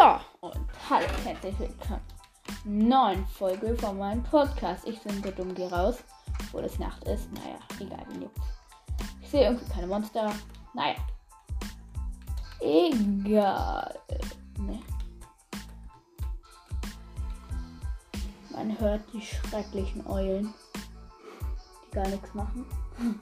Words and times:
So, 0.00 0.18
und 0.40 0.66
hallo, 0.88 1.06
herzlich 1.24 1.58
willkommen. 1.58 2.00
Neuen 2.64 3.26
Folge 3.26 3.76
von 3.76 3.98
meinem 3.98 4.22
Podcast. 4.22 4.88
Ich 4.88 4.98
bin 5.02 5.22
so 5.22 5.30
dumm, 5.30 5.54
geh 5.54 5.66
raus, 5.66 5.98
wo 6.52 6.60
es 6.60 6.78
Nacht 6.78 7.04
ist. 7.04 7.30
Naja, 7.34 7.58
egal, 7.78 8.06
wie 8.08 8.16
nichts. 8.20 8.40
Ich 9.20 9.28
sehe 9.28 9.44
irgendwie 9.44 9.70
keine 9.70 9.86
Monster. 9.88 10.32
Naja. 10.72 10.94
Egal. 12.60 13.94
Ne. 14.60 14.80
Man 18.52 18.80
hört 18.80 19.02
die 19.12 19.20
schrecklichen 19.20 20.06
Eulen, 20.06 20.54
die 21.84 21.94
gar 21.94 22.08
nichts 22.08 22.32
machen. 22.32 22.64
Hm. 22.96 23.20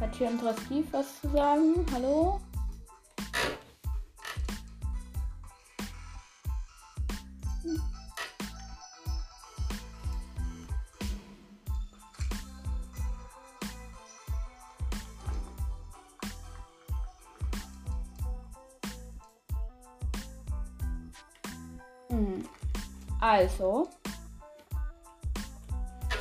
Hat 0.00 0.16
hier 0.16 0.28
Steve 0.64 0.86
was 0.92 1.20
zu 1.20 1.28
sagen? 1.28 1.84
Hallo? 1.92 2.40
Hm. 22.08 22.48
Also, 23.20 23.90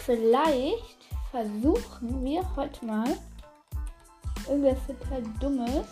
vielleicht 0.04 0.84
versuchen 1.32 2.26
wir 2.26 2.44
heute 2.58 2.86
mal 2.86 3.18
irgendwas 4.50 4.78
total 4.88 5.24
Dummes. 5.40 5.88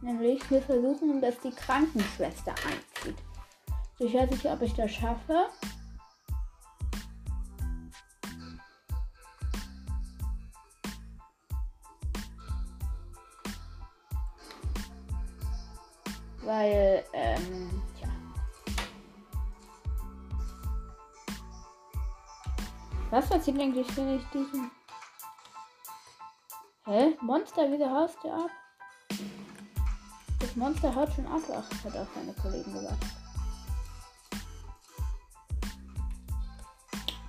Nämlich, 0.00 0.50
wir 0.50 0.62
versuchen, 0.62 1.20
dass 1.20 1.38
die 1.40 1.50
Krankenschwester 1.50 2.54
einzieht. 2.66 3.18
So, 3.98 4.06
ich 4.06 4.14
weiß 4.14 4.30
nicht, 4.30 4.46
ob 4.46 4.62
ich 4.62 4.74
das 4.74 4.90
schaffe. 4.90 5.46
Weil, 16.44 17.04
ähm, 17.12 17.82
tja. 17.96 18.08
Was 23.10 23.28
passiert 23.28 23.60
eigentlich, 23.60 23.96
wenn 23.96 24.16
ich 24.16 24.24
diesen 24.32 24.70
Hä? 26.92 27.16
Monster, 27.22 27.70
wieso 27.70 27.88
haust 27.88 28.18
du 28.22 28.30
ab? 28.30 28.50
Das 30.40 30.54
Monster 30.56 30.94
haut 30.94 31.10
schon 31.14 31.26
ab. 31.26 31.40
Ach, 31.48 31.84
hat 31.84 31.96
auch 31.96 32.06
seine 32.14 32.34
Kollegen 32.34 32.70
gesagt. 32.70 33.06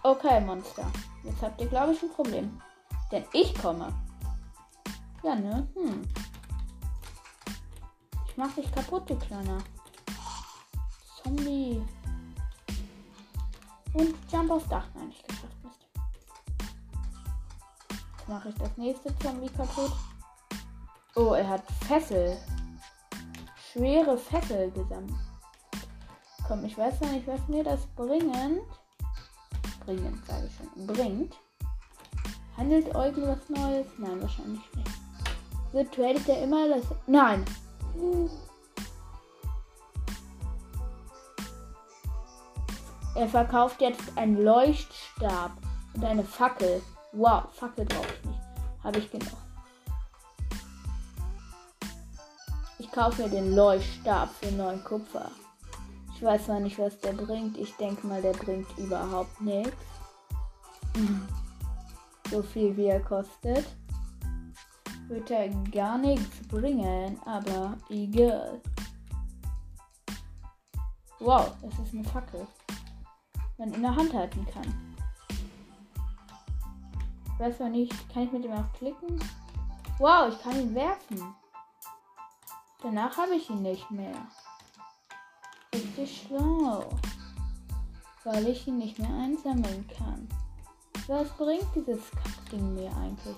Okay, 0.04 0.42
Monster. 0.42 0.92
Jetzt 1.24 1.42
habt 1.42 1.62
ihr, 1.62 1.68
glaube 1.68 1.94
ich, 1.94 2.04
ein 2.04 2.10
Problem. 2.10 2.62
Denn 3.10 3.24
ich 3.32 3.56
komme. 3.62 3.94
Ja, 5.24 5.34
ne? 5.36 5.66
Hm. 5.76 6.02
Ich 8.28 8.36
mach 8.36 8.54
dich 8.56 8.70
kaputt, 8.70 9.10
du 9.10 9.16
Kleiner. 9.18 9.60
Zombie. 11.24 11.82
Und 13.94 14.14
Jump 14.30 14.52
aufs 14.52 14.68
Dach. 14.68 14.88
Nein, 14.94 15.08
nicht 15.08 15.26
geschafft 15.26 15.63
mache 18.28 18.50
ich 18.50 18.56
das 18.56 18.76
nächste 18.78 19.18
Zombie 19.20 19.50
kaputt. 19.50 19.92
Oh, 21.16 21.34
er 21.34 21.48
hat 21.48 21.64
Fessel. 21.88 22.38
Schwere 23.72 24.18
Fessel 24.18 24.72
gesammelt. 24.72 25.14
Komm, 26.48 26.66
ich 26.66 26.78
weiß 26.78 27.02
noch 27.02 27.12
nicht, 27.12 27.28
was 27.28 27.48
mir 27.48 27.64
das 27.64 27.86
bringend. 27.96 28.62
Bringend, 29.86 30.26
sage 30.26 30.48
ich 30.48 30.56
schon. 30.56 30.88
Bringt. 30.88 31.36
Handelt 32.58 32.88
irgendwas 32.88 33.50
Neues? 33.50 33.88
Nein, 33.98 34.22
wahrscheinlich 34.22 34.76
nicht. 34.76 34.92
So 35.72 35.84
tradet 35.84 36.30
er 36.30 36.44
immer 36.44 36.70
das. 36.70 36.84
Nein! 37.08 37.44
Er 43.16 43.28
verkauft 43.28 43.82
jetzt 43.82 44.18
einen 44.18 44.44
Leuchtstab 44.44 45.52
und 45.96 46.04
eine 46.04 46.24
Fackel. 46.24 46.82
Wow, 47.16 47.44
Fackel 47.54 47.86
brauche 47.86 48.08
ich 48.08 48.26
nicht. 48.26 48.40
Habe 48.84 48.98
ich 48.98 49.12
genug. 49.12 49.38
Ich 52.80 52.92
kaufe 52.92 53.22
mir 53.22 53.30
den 53.30 53.56
Leuchtstab 53.56 54.34
für 54.34 54.52
9 54.52 54.84
Kupfer. 54.84 55.30
Ich 56.16 56.24
weiß 56.24 56.46
zwar 56.46 56.60
nicht, 56.60 56.80
was 56.80 57.00
der 57.02 57.14
bringt. 57.14 57.58
Ich 57.58 57.76
denke 57.76 58.08
mal, 58.08 58.22
der 58.22 58.34
bringt 58.34 58.68
überhaupt 58.78 59.40
nichts. 59.42 59.78
So 62.32 62.42
viel 62.42 62.76
wie 62.76 62.86
er 62.88 63.02
kostet. 63.02 63.64
Wird 65.08 65.30
er 65.30 65.50
gar 65.72 66.00
nichts 66.00 66.48
bringen, 66.48 67.20
aber 67.26 67.78
egal. 67.90 68.60
Wow, 71.20 71.52
das 71.62 71.74
ist 71.78 71.94
eine 71.94 72.04
Fackel. 72.06 72.48
Man 73.60 73.72
in 73.74 73.84
der 73.84 73.96
Hand 73.96 74.14
halten 74.14 74.48
kann 74.52 74.93
weiß 77.40 77.58
zwar 77.58 77.70
nicht, 77.70 77.94
kann 78.14 78.24
ich 78.24 78.32
mit 78.32 78.46
ihm 78.46 78.54
auch 78.54 78.72
klicken? 78.78 79.20
Wow, 80.00 80.30
ich 80.30 80.42
kann 80.42 80.60
ihn 80.60 80.76
werfen. 80.76 81.36
Danach 82.82 83.16
habe 83.18 83.36
ich 83.36 83.50
ihn 83.50 83.62
nicht 83.62 83.90
mehr. 83.92 84.28
Richtig 85.74 86.28
schlau. 86.28 86.90
Weil 88.24 88.48
ich 88.48 88.68
ihn 88.68 88.78
nicht 88.78 89.00
mehr 89.00 89.10
einsammeln 89.10 89.88
kann. 89.88 90.28
Was 91.08 91.30
bringt 91.38 91.68
dieses 91.76 92.12
Kackding 92.12 92.76
mir 92.76 92.92
eigentlich? 92.98 93.36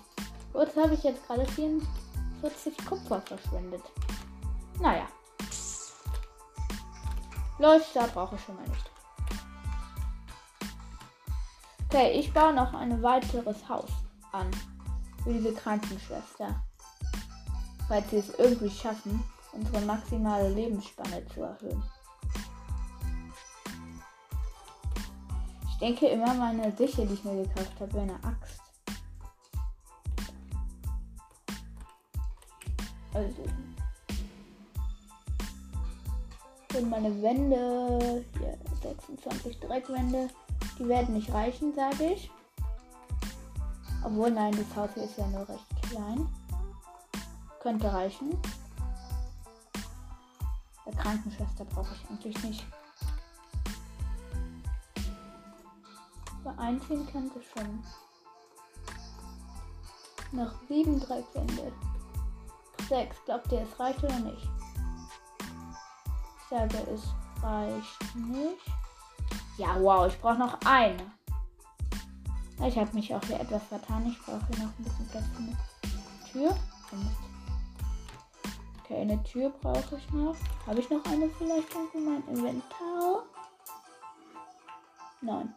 Kurz 0.51 0.75
habe 0.75 0.93
ich 0.93 1.03
jetzt 1.03 1.25
gerade 1.27 1.45
44 1.45 2.77
Kupfer 2.85 3.21
verschwendet. 3.21 3.83
Naja. 4.79 5.07
Leuchtstab 7.57 8.13
brauche 8.13 8.35
ich 8.35 8.41
schon 8.41 8.55
mal 8.55 8.67
nicht. 8.67 8.94
Okay, 11.95 12.11
ich 12.19 12.33
baue 12.33 12.51
noch 12.51 12.73
ein 12.73 13.01
weiteres 13.01 13.69
Haus 13.69 13.89
an. 14.33 14.51
Für 15.23 15.31
diese 15.31 15.53
Krankenschwester. 15.53 16.61
Falls 17.87 18.09
sie 18.09 18.17
es 18.17 18.37
irgendwie 18.37 18.69
schaffen, 18.69 19.23
unsere 19.53 19.79
maximale 19.79 20.49
Lebensspanne 20.49 21.25
zu 21.33 21.43
erhöhen. 21.43 21.81
Ich 25.69 25.77
denke 25.77 26.07
immer, 26.07 26.33
meine 26.33 26.69
Siche, 26.75 27.05
die 27.05 27.13
ich 27.13 27.23
mir 27.23 27.43
gekauft 27.43 27.79
habe, 27.79 28.01
eine 28.01 28.15
Axt. 28.25 28.59
Also. 33.13 33.43
Und 36.77 36.89
meine 36.89 37.21
Wände. 37.21 38.25
Hier, 38.37 38.57
26 38.81 39.61
Dreckwände. 39.61 40.29
Die 40.77 40.87
werden 40.87 41.13
nicht 41.13 41.31
reichen, 41.33 41.73
sage 41.73 42.13
ich. 42.13 42.29
Obwohl, 44.03 44.31
nein, 44.31 44.55
das 44.55 44.75
Haus 44.75 44.89
hier 44.93 45.03
ist 45.03 45.17
ja 45.17 45.25
nur 45.27 45.47
recht 45.47 45.81
klein. 45.89 46.27
Könnte 47.61 47.91
reichen. 47.91 48.37
Der 50.85 50.93
Krankenschwester 50.93 51.65
brauche 51.65 51.95
ich 51.95 52.09
eigentlich 52.09 52.43
nicht. 52.43 52.67
Aber 56.43 56.59
einziehen 56.59 57.07
könnte 57.11 57.41
schon. 57.41 57.83
Noch 60.31 60.53
sieben 60.67 60.99
Dreckwände. 60.99 61.71
Sechs. 62.87 63.15
Glaubt 63.25 63.51
ihr, 63.51 63.61
es 63.61 63.79
reicht 63.79 64.03
oder 64.03 64.19
nicht? 64.19 64.47
Ich 66.37 66.49
sage, 66.49 66.77
es 66.93 67.03
reicht 67.41 68.15
nicht. 68.15 68.74
Ja, 69.57 69.75
wow, 69.79 70.07
ich 70.07 70.19
brauche 70.19 70.37
noch 70.37 70.59
eine. 70.65 71.11
Ich 72.65 72.77
habe 72.77 72.93
mich 72.93 73.13
auch 73.13 73.23
hier 73.23 73.39
etwas 73.39 73.63
vertan. 73.63 74.05
Ich 74.07 74.19
brauche 74.21 74.45
hier 74.47 74.65
noch 74.65 74.71
ein 74.77 74.83
bisschen 74.83 75.07
Platz 75.07 75.23
für 75.33 75.43
eine 75.43 75.57
Tür. 76.31 76.57
Okay, 78.83 79.01
eine 79.01 79.23
Tür 79.23 79.49
brauche 79.49 79.97
ich 79.97 80.11
noch. 80.11 80.35
Habe 80.67 80.79
ich 80.79 80.89
noch 80.89 81.03
eine 81.05 81.29
vielleicht 81.29 81.69
für 81.69 81.99
mein 81.99 82.23
Inventar? 82.27 83.23
Nein. 85.21 85.53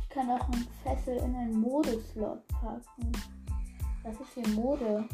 Ich 0.00 0.08
kann 0.08 0.30
auch 0.30 0.48
ein 0.48 0.68
Fessel 0.82 1.16
in 1.16 1.34
einen 1.34 1.60
Modeslot 1.60 2.46
packen. 2.48 3.12
Das 4.02 4.14
ist 4.20 4.34
hier 4.34 4.48
Mode. 4.48 5.04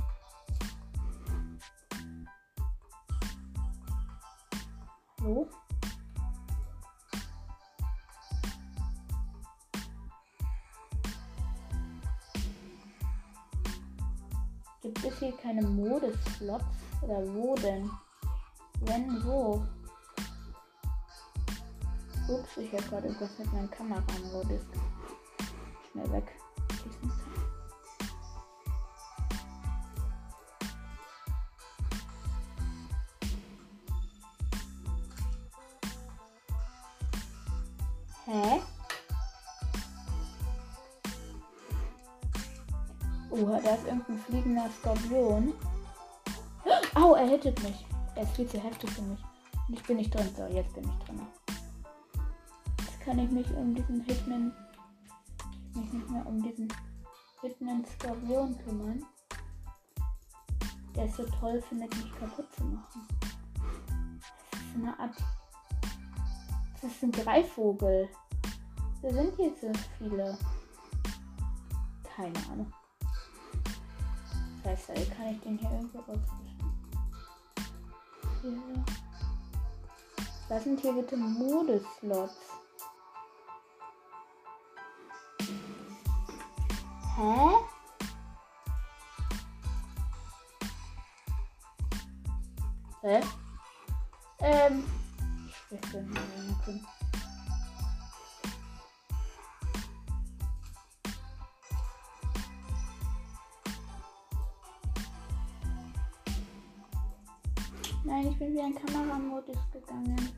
so. 5.27 5.49
Gibt 14.83 15.05
es 15.05 15.19
hier 15.19 15.37
keine 15.39 15.63
Modeslots? 15.63 16.65
Oder 17.03 17.35
wo 17.35 17.55
denn? 17.57 17.91
Wenn 18.83 19.25
wo? 19.25 19.67
Ups, 22.29 22.57
ich 22.57 22.73
habe 22.73 22.83
gerade 22.85 23.09
übersehen, 23.09 23.49
mein 23.53 23.71
Kamera 23.71 24.03
am 24.17 24.31
Rot. 24.31 24.47
Schnell 25.93 26.13
weg. 26.13 26.36
Ist 44.37 44.43
fliegender 44.43 44.71
Skorpion. 44.71 45.55
Au, 46.95 47.15
er 47.15 47.29
hittet 47.29 47.63
mich. 47.63 47.87
Er 48.15 48.23
ist 48.23 48.37
viel 48.37 48.47
zu 48.47 48.59
heftig 48.59 48.91
für 48.91 49.03
mich. 49.03 49.21
Ich 49.69 49.83
bin 49.85 49.97
nicht 49.97 50.15
drin. 50.15 50.29
So, 50.37 50.47
jetzt 50.47 50.75
bin 50.75 50.85
ich 50.85 51.05
drin. 51.05 51.21
Jetzt 52.81 53.01
kann 53.01 53.19
ich 53.19 53.31
mich 53.31 53.51
um 53.55 53.75
diesen 53.75 54.03
Hitman. 54.03 54.53
mich 55.75 55.93
nicht 55.93 56.11
mehr 56.11 56.27
um 56.27 56.43
diesen 56.43 56.73
Hitman 57.41 57.85
Skorpion 57.85 58.59
kümmern. 58.65 59.05
Der 60.95 61.05
es 61.05 61.17
so 61.17 61.25
toll 61.41 61.61
findet, 61.69 61.95
mich 61.97 62.13
kaputt 62.19 62.53
zu 62.55 62.65
machen. 62.65 63.07
Das 64.51 64.61
ist 64.61 64.77
eine 64.77 64.99
Art 64.99 65.15
das 66.83 66.91
ist 66.93 67.03
ein 67.03 67.13
Greifvogel. 67.13 68.09
Wir 69.01 69.13
sind 69.13 69.35
hier 69.37 69.53
so 69.61 69.73
viele. 69.99 70.37
Keine 72.15 72.39
Ahnung. 72.51 72.73
Das 74.67 74.89
heißt, 74.89 75.17
kann 75.17 75.29
ich 75.29 75.41
den 75.43 75.59
hier 75.59 75.71
irgendwo 75.71 76.01
rausfischen? 76.01 76.73
Hier. 78.43 78.85
Was 80.49 80.65
sind 80.65 80.81
hier 80.81 80.93
bitte 80.93 81.17
Modeslots? 81.17 82.35
Hä? 87.17 87.55
Hä? 93.03 93.23
Ähm. 94.41 94.85
Ich 95.71 95.81
bin 95.93 96.87
Nein, 108.07 108.29
ich 108.29 108.39
bin 108.39 108.53
wieder 108.53 108.67
in 108.67 108.75
Kameramodus 108.77 109.59
gegangen. 109.73 110.33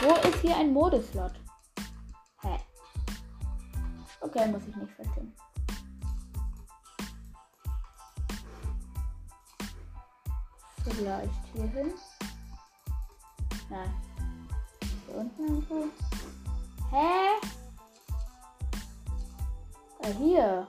Wo 0.00 0.28
ist 0.28 0.38
hier 0.40 0.56
ein 0.56 0.72
Modeslot? 0.72 1.32
Hä? 2.42 2.60
Okay, 4.20 4.48
muss 4.52 4.62
ich 4.68 4.76
nicht 4.76 4.92
verstehen. 4.92 5.34
Vielleicht 10.84 11.44
hier 11.52 11.66
hin. 11.66 11.92
Nein. 13.68 13.94
Hier 15.06 15.16
unten 15.16 15.42
irgendwo. 15.42 15.86
Hä? 16.90 17.40
Ah, 20.02 20.08
hier. 20.18 20.68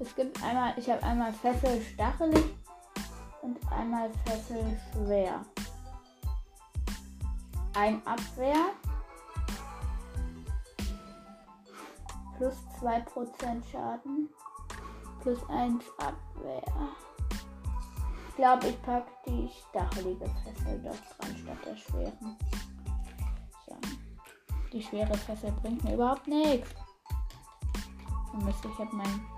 Es 0.00 0.14
gibt 0.14 0.42
einmal, 0.42 0.74
ich 0.76 0.88
habe 0.90 1.02
einmal 1.02 1.32
Fessel 1.32 1.80
stachelig 1.82 2.44
und 3.42 3.58
einmal 3.72 4.10
Fessel 4.26 4.78
schwer. 4.92 5.44
Ein 7.74 8.00
Abwehr. 8.06 8.70
Plus 12.36 12.54
2% 12.80 13.70
Schaden. 13.70 14.28
Plus 15.20 15.38
1 15.48 15.84
Abwehr. 15.98 16.62
Ich 18.28 18.36
glaube, 18.36 18.66
ich 18.66 18.82
packe 18.82 19.10
die 19.26 19.48
stachelige 19.68 20.26
Fessel 20.26 20.82
doch 20.82 21.16
dran 21.16 21.36
statt 21.36 21.58
der 21.64 21.76
schweren. 21.76 22.36
So. 23.66 23.76
Die 24.72 24.82
schwere 24.82 25.14
Fessel 25.14 25.52
bringt 25.62 25.84
mir 25.84 25.94
überhaupt 25.94 26.26
nichts. 26.26 26.68
Ich 28.36 28.78
jetzt 28.78 28.92
mein. 28.92 29.33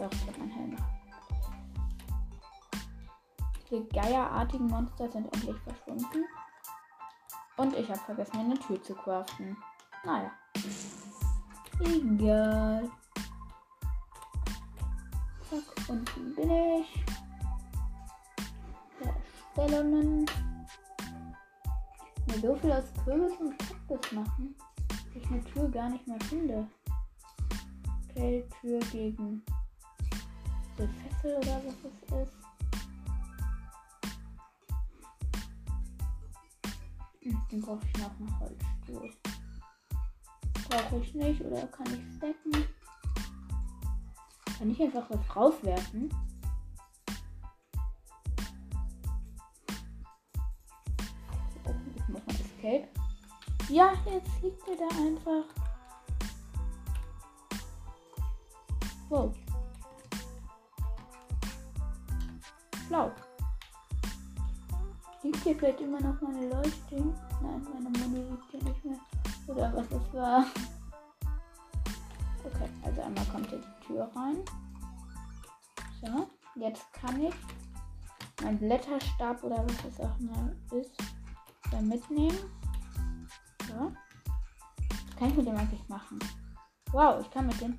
Doch, 0.00 0.10
ich 0.12 0.26
habe 0.26 0.38
mein 0.38 0.48
Helm. 0.48 0.76
Die 3.70 3.88
geierartigen 3.90 4.66
Monster 4.66 5.12
sind 5.12 5.26
endlich 5.34 5.60
verschwunden. 5.60 6.24
Und 7.58 7.76
ich 7.76 7.86
habe 7.88 8.00
vergessen, 8.00 8.38
eine 8.38 8.58
Tür 8.58 8.82
zu 8.82 8.94
craften. 8.94 9.56
Naja. 10.04 10.30
Egal. 11.80 12.90
Zack, 15.50 15.88
unten 15.88 16.34
bin 16.34 16.50
ich. 16.50 17.04
Erstellungen. 19.60 20.26
Mir 22.26 22.40
so 22.40 22.54
viel 22.56 22.72
aus 22.72 22.84
Kürbis 23.04 23.32
und 23.38 23.58
Kaktus 23.58 24.12
machen, 24.12 24.54
dass 24.88 24.98
ich 25.14 25.30
eine 25.30 25.44
Tür 25.44 25.68
gar 25.68 25.90
nicht 25.90 26.06
mehr 26.06 26.20
finde. 26.20 26.66
Okay, 28.10 28.46
Tür 28.60 28.80
gegen 28.92 29.42
die 30.86 31.08
Fessel 31.08 31.36
oder 31.36 31.62
was 31.64 31.74
es 31.84 32.28
ist. 32.28 32.40
Dann 37.50 37.60
brauche 37.60 37.84
ich 37.84 37.98
noch 38.00 38.10
einen 38.18 38.40
Holzstuhl. 38.40 39.12
Brauche 40.68 40.96
ich 40.98 41.14
nicht 41.14 41.40
oder 41.40 41.66
kann 41.66 41.86
ich 41.86 42.16
stacken? 42.16 42.68
Kann 44.56 44.70
ich 44.70 44.80
einfach 44.80 45.10
was 45.10 45.36
rauswerfen? 45.36 46.14
Oh, 51.64 51.74
ich 51.96 52.08
mach 52.08 52.24
mal 52.26 52.34
Escape. 52.34 52.88
Ja, 53.68 53.92
jetzt 54.06 54.42
liegt 54.42 54.68
er 54.68 54.76
da 54.76 54.88
einfach. 54.96 55.44
Wow. 59.08 59.34
Schlau. 62.90 63.12
Liegt 65.22 65.36
hier 65.44 65.54
vielleicht 65.54 65.80
immer 65.80 66.00
noch 66.00 66.20
meine 66.20 66.48
Leuchtung? 66.48 67.14
Nein, 67.40 67.64
meine 67.72 67.88
Muni 67.88 68.28
liegt 68.28 68.50
hier 68.50 68.64
nicht 68.64 68.84
mehr. 68.84 68.98
Oder 69.46 69.72
was 69.76 69.86
es 69.92 70.12
war. 70.12 70.44
Okay, 72.44 72.68
also 72.82 73.02
einmal 73.02 73.24
kommt 73.26 73.46
hier 73.48 73.60
die 73.60 73.86
Tür 73.86 74.10
rein. 74.16 74.38
So, 76.02 76.28
jetzt 76.56 76.92
kann 76.92 77.22
ich 77.22 77.34
mein 78.42 78.58
Blätterstab 78.58 79.40
oder 79.44 79.64
was 79.64 79.76
das 79.84 80.00
auch 80.00 80.18
mal 80.18 80.56
ist, 80.72 80.90
da 81.70 81.80
mitnehmen. 81.80 82.38
So. 83.68 83.92
Was 85.06 85.16
kann 85.16 85.28
ich 85.28 85.36
mit 85.36 85.46
dem 85.46 85.56
eigentlich 85.56 85.88
machen? 85.88 86.18
Wow, 86.90 87.20
ich 87.20 87.30
kann 87.30 87.46
mit 87.46 87.60
dem 87.60 87.78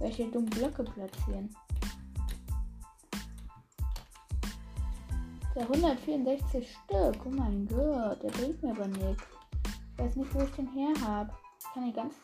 welche 0.00 0.30
dummen 0.30 0.50
Blöcke 0.50 0.84
platzieren. 0.84 1.48
Der 5.54 5.62
164 5.62 6.70
Stück. 6.70 7.26
Oh 7.26 7.30
mein 7.30 7.66
Gott, 7.66 8.22
der 8.22 8.30
bringt 8.30 8.62
mir 8.62 8.70
aber 8.70 8.86
nichts. 8.86 9.24
Ich 9.92 9.98
weiß 9.98 10.16
nicht, 10.16 10.34
wo 10.34 10.42
ich 10.42 10.50
den 10.52 10.72
her 10.72 10.94
habe. 11.04 11.32
Ich 11.58 11.74
kann 11.74 11.86
ihn 11.86 11.92
ganz 11.92 12.14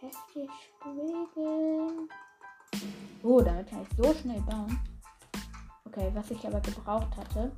heftig 0.00 0.48
bewegen. 0.82 2.08
Oh, 3.22 3.40
damit 3.40 3.68
kann 3.68 3.82
ich 3.82 3.96
so 3.96 4.14
schnell 4.14 4.40
bauen. 4.42 4.78
Okay, 5.86 6.10
was 6.14 6.30
ich 6.30 6.46
aber 6.46 6.60
gebraucht 6.60 7.16
hatte, 7.16 7.50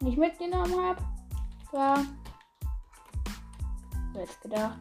nicht 0.00 0.18
mitgenommen 0.18 0.74
habe, 0.74 1.02
war 1.72 1.98
jetzt 4.14 4.40
gedacht. 4.40 4.80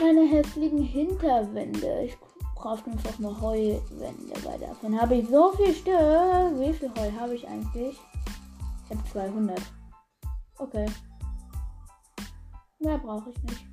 Meine 0.00 0.28
hässlichen 0.28 0.82
Hinterwände. 0.82 2.04
Ich 2.04 2.18
brauche 2.62 2.88
einfach 2.88 3.18
nur 3.18 3.40
Heuwände, 3.40 4.44
weil 4.44 4.58
davon 4.60 4.98
habe 5.00 5.16
ich 5.16 5.28
so 5.28 5.50
viel 5.52 5.74
Stück. 5.74 6.60
Wie 6.60 6.72
viel 6.72 6.92
Heu 6.94 7.10
habe 7.18 7.34
ich 7.34 7.46
eigentlich? 7.46 8.00
Ich 8.84 8.96
habe 8.96 9.08
200. 9.10 9.60
Okay. 10.58 10.86
Mehr 12.78 12.98
brauche 12.98 13.30
ich 13.30 13.42
nicht. 13.42 13.66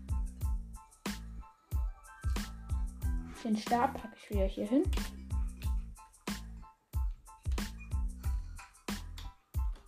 Den 3.43 3.57
Stab 3.57 3.93
packe 3.93 4.15
ich 4.15 4.29
wieder 4.31 4.45
hier 4.45 4.67
hin. 4.67 4.83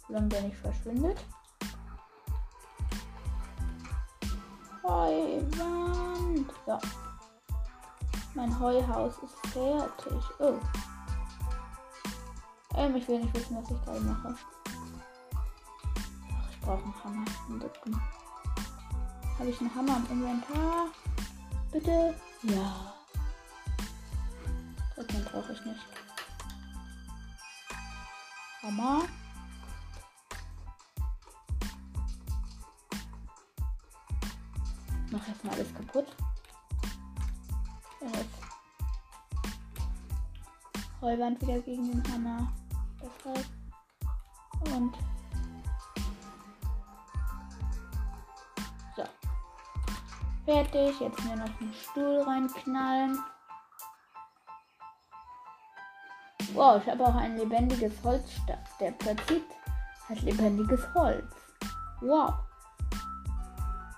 Solange 0.07 0.27
der 0.29 0.41
nicht 0.43 0.57
verschwindet. 0.57 1.25
Heuwand. 4.83 6.51
So. 6.67 6.77
Mein 8.33 8.59
Heuhaus 8.59 9.15
ist 9.23 9.35
fertig. 9.53 10.23
Oh. 10.39 10.59
Ähm, 12.75 12.95
ich 12.95 13.07
will 13.07 13.19
nicht 13.19 13.33
wissen, 13.33 13.57
was 13.57 13.69
ich 13.69 13.81
gerade 13.83 13.99
mache. 14.01 14.35
Ach, 15.35 16.49
ich 16.49 16.59
brauche 16.61 16.83
einen 16.83 17.03
Hammer. 17.03 17.25
Habe 19.37 19.49
ich 19.49 19.59
einen 19.59 19.75
Hammer 19.75 19.97
im 19.97 20.21
Inventar? 20.21 20.87
Bitte? 21.71 22.15
Ja. 22.43 22.93
Den 25.11 25.25
brauche 25.25 25.51
ich 25.51 25.65
nicht. 25.65 25.81
Hammer. 28.61 29.01
Mach 35.11 35.27
jetzt 35.27 35.43
mal 35.43 35.53
alles 35.53 35.73
kaputt. 35.73 36.05
Jetzt. 38.01 38.41
Wieder 41.01 41.59
gegen 41.59 41.91
den 41.91 42.13
Hammer. 42.13 42.51
Deshalb. 43.01 43.45
Und. 44.73 44.95
So. 48.95 49.03
Fertig. 50.45 50.99
Jetzt 50.99 51.25
nur 51.25 51.35
noch 51.35 51.59
einen 51.59 51.73
Stuhl 51.73 52.21
reinknallen. 52.21 53.19
Wow, 56.53 56.81
ich 56.81 56.91
habe 56.91 57.05
auch 57.05 57.15
ein 57.15 57.37
lebendiges 57.37 57.93
Holzstab. 58.03 58.59
Der 58.79 58.91
platziert 58.91 59.45
hat 60.09 60.21
lebendiges 60.21 60.81
Holz. 60.93 61.33
Wow. 62.01 62.33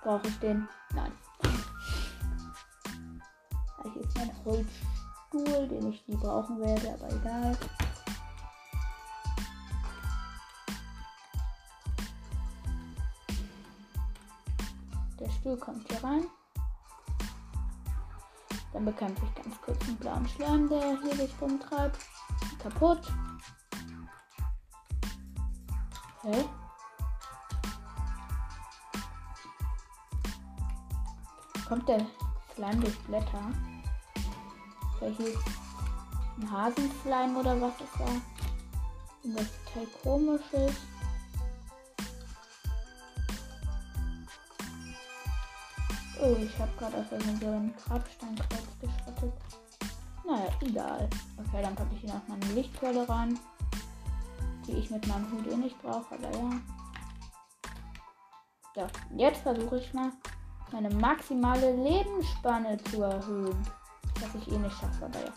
Brauche 0.03 0.27
ich 0.27 0.39
den? 0.39 0.67
Nein. 0.93 1.12
Holzstuhl, 4.45 5.67
den 5.67 5.91
ich 5.91 6.07
nie 6.07 6.15
brauchen 6.15 6.59
werde, 6.59 6.93
aber 6.93 7.13
egal. 7.13 7.57
Der 15.19 15.29
Stuhl 15.31 15.57
kommt 15.57 15.88
hier 15.89 16.03
rein. 16.03 16.25
Dann 18.73 18.85
bekämpfe 18.85 19.23
ich 19.25 19.43
ganz 19.43 19.62
kurz 19.62 19.81
einen 19.83 19.97
blauen 19.97 20.27
Schleim, 20.27 20.67
der 20.67 21.00
hier 21.01 21.15
sich 21.15 21.31
rumtreibt 21.39 22.00
kaputt. 22.63 23.01
Okay. 26.23 26.45
Kommt 31.67 31.89
der 31.89 32.05
Slime 32.53 32.79
durch 32.79 33.00
Blätter? 33.01 33.51
Welches 35.03 35.36
ein 36.38 36.50
Hasenslime 36.50 37.38
oder 37.38 37.60
was 37.60 37.74
ist 37.74 38.00
da? 38.00 38.05
Was 39.36 39.48
total 39.65 39.88
komisches. 40.01 40.75
Oh, 46.22 46.38
ich 46.39 46.57
habe 46.57 46.72
gerade 46.79 46.98
auf 47.00 47.10
so 47.10 47.15
einen 47.17 47.75
Grabsteinkreuz 47.75 48.63
geschrottet. 48.79 49.33
Naja, 50.25 50.50
egal. 50.62 51.10
Okay, 51.38 51.62
dann 51.62 51.75
packe 51.75 51.95
ich 51.95 52.01
hier 52.01 52.13
noch 52.13 52.25
mal 52.29 52.36
eine 52.41 52.53
Lichtquelle 52.53 53.10
ran. 53.10 53.38
Die 54.65 54.72
ich 54.72 54.89
mit 54.89 55.05
meinem 55.07 55.29
Hut 55.33 55.51
eh 55.51 55.57
nicht 55.57 55.81
brauche, 55.81 56.15
aber 56.15 56.31
ja. 56.31 56.50
So, 58.74 59.17
jetzt 59.17 59.41
versuche 59.41 59.79
ich 59.79 59.93
mal 59.93 60.13
meine 60.72 60.89
maximale 60.95 61.75
Lebensspanne 61.75 62.77
zu 62.86 63.01
erhöhen. 63.01 63.82
Was 64.23 64.35
ich 64.35 64.51
eh 64.53 64.57
nicht 64.57 64.79
schaffe, 64.79 65.05
aber 65.05 65.19
ja. 65.19 65.33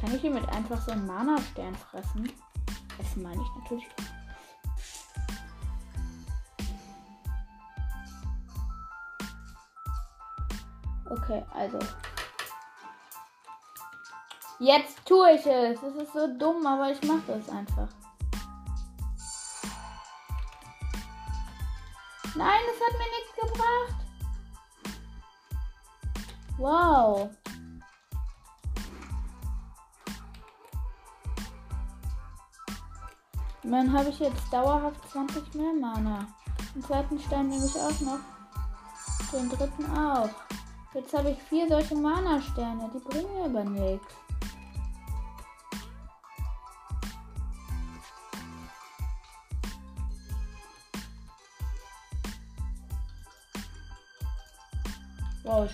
Kann 0.00 0.14
ich 0.14 0.20
hiermit 0.20 0.46
einfach 0.50 0.80
so 0.82 0.90
einen 0.90 1.06
Mana-Stern 1.06 1.74
fressen? 1.74 2.30
Essen 2.98 3.22
meine 3.22 3.40
ich 3.40 3.62
natürlich. 3.62 3.88
Okay, 11.08 11.44
also. 11.54 11.78
Jetzt 14.58 15.06
tue 15.06 15.32
ich 15.32 15.46
es. 15.46 15.82
Es 15.82 15.94
ist 15.94 16.12
so 16.12 16.38
dumm, 16.38 16.66
aber 16.66 16.90
ich 16.90 17.02
mache 17.02 17.32
es 17.32 17.48
einfach. 17.48 17.88
Wow. 26.62 27.28
dann 33.64 33.92
habe 33.92 34.10
ich 34.10 34.20
jetzt 34.20 34.52
dauerhaft 34.52 35.10
20 35.10 35.54
mehr 35.54 35.72
Mana. 35.72 36.28
Den 36.72 36.84
zweiten 36.84 37.18
Stein 37.18 37.48
nehme 37.48 37.66
ich 37.66 37.74
auch 37.74 38.00
noch. 38.02 38.20
Den 39.32 39.48
dritten 39.48 39.86
auch. 39.96 40.28
Jetzt 40.94 41.12
habe 41.14 41.30
ich 41.30 41.42
vier 41.42 41.66
solche 41.68 41.96
Mana-Sterne. 41.96 42.90
Die 42.94 43.00
bringen 43.00 43.34
mir 43.34 43.44
aber 43.46 43.64
nichts. 43.64 44.14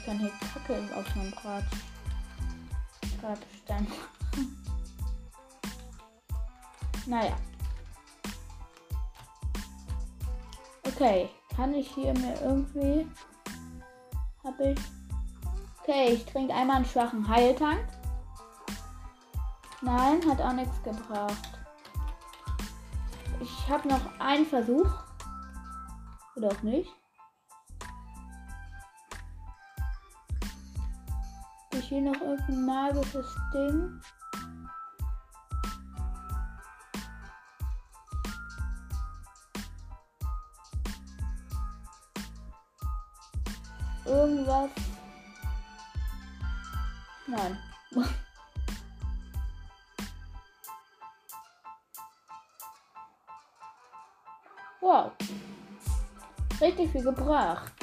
Kann 0.09 0.21
hier 0.21 0.33
Kacke 0.55 0.83
auf 0.97 1.15
meinem. 1.17 1.35
Bratstein 3.21 3.87
machen. 3.87 4.65
naja. 7.07 7.37
Okay, 10.87 11.29
kann 11.55 11.75
ich 11.75 11.91
hier 11.91 12.15
mir 12.15 12.41
irgendwie... 12.41 13.07
Habe 14.43 14.71
ich... 14.71 14.79
Okay, 15.83 16.15
ich 16.15 16.25
trinke 16.25 16.55
einmal 16.55 16.77
einen 16.77 16.87
schwachen 16.87 17.29
Heiltank. 17.29 17.87
Nein, 19.83 20.23
hat 20.27 20.41
auch 20.41 20.55
nichts 20.55 20.83
gebracht. 20.83 21.50
Ich 23.43 23.69
habe 23.69 23.87
noch 23.87 24.19
einen 24.21 24.47
Versuch. 24.47 24.88
Oder 26.35 26.49
auch 26.49 26.62
nicht. 26.62 26.95
Hier 31.88 32.02
noch 32.02 32.21
irgendein 32.21 32.66
magisches 32.66 33.35
Ding. 33.54 34.00
Irgendwas 44.04 44.71
Nein. 47.26 47.59
wow. 54.80 55.12
Richtig 56.59 56.90
viel 56.90 57.02
gebracht. 57.02 57.77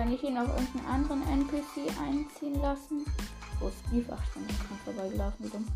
Kann 0.00 0.14
ich 0.14 0.20
hier 0.22 0.30
noch 0.30 0.48
irgendeinen 0.48 0.86
anderen 0.86 1.22
NPC 1.28 1.92
einziehen 2.00 2.58
lassen? 2.62 3.04
Wo 3.58 3.68
ist 3.68 3.76
Steve? 3.86 4.06
Ach, 4.10 4.32
schon 4.32 4.46
dran 4.46 4.78
vorbeigelaufen 4.82 5.44
mit 5.44 5.52
dem. 5.52 5.66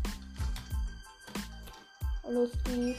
Hallo 2.23 2.47
Steve. 2.47 2.95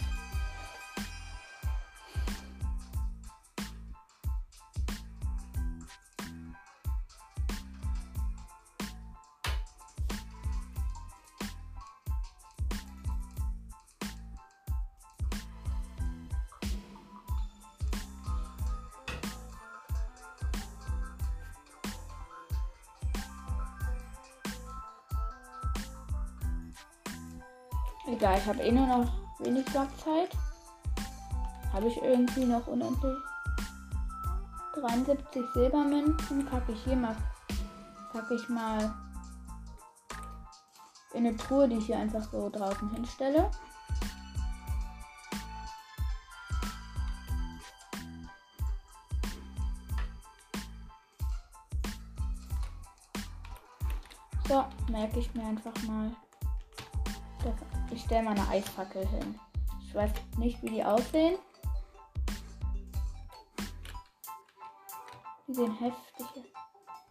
Ich 28.46 28.50
habe 28.50 28.62
eh 28.62 28.70
nur 28.70 28.86
noch 28.86 29.12
wenig 29.40 29.64
Blockzeit. 29.64 30.30
Habe 31.72 31.88
ich 31.88 31.96
irgendwie 32.00 32.44
noch 32.44 32.64
unendlich 32.68 33.18
73 34.74 35.42
Silbermünzen 35.52 36.46
packe 36.46 36.70
ich 36.70 36.84
hier 36.84 36.94
mal. 36.94 37.16
Packe 38.12 38.36
ich 38.36 38.48
mal 38.48 38.94
in 41.12 41.26
eine 41.26 41.36
Truhe, 41.36 41.68
die 41.68 41.78
ich 41.78 41.86
hier 41.86 41.98
einfach 41.98 42.22
so 42.30 42.48
draußen 42.48 42.88
hinstelle. 42.90 43.50
So, 54.46 54.64
merke 54.88 55.18
ich 55.18 55.34
mir 55.34 55.46
einfach 55.46 55.82
mal. 55.82 56.12
Ich 57.90 58.02
stelle 58.02 58.24
mal 58.24 58.38
eine 58.38 58.48
Eisfackel 58.48 59.06
hin. 59.08 59.38
Ich 59.80 59.94
weiß 59.94 60.10
nicht, 60.38 60.62
wie 60.62 60.70
die 60.70 60.84
aussehen. 60.84 61.38
Die 65.46 65.54
sehen 65.54 65.78
heftig. 65.78 66.26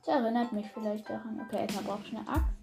Das 0.06 0.16
erinnert 0.16 0.52
mich 0.52 0.70
vielleicht 0.72 1.10
daran. 1.10 1.42
Okay, 1.46 1.62
erstmal 1.62 1.84
brauche 1.86 2.04
ich 2.04 2.16
eine 2.16 2.28
Axt. 2.28 2.54